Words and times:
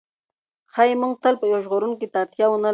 ښایي 0.73 0.93
موږ 1.01 1.13
تل 1.23 1.35
یو 1.51 1.59
ژغورونکي 1.65 2.07
ته 2.11 2.17
اړتیا 2.23 2.45
ونه 2.49 2.61
لرو. 2.69 2.69